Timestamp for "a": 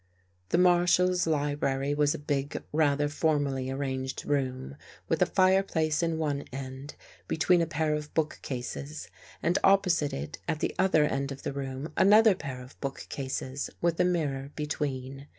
2.15-2.17, 5.21-5.27, 7.61-7.67, 13.99-14.03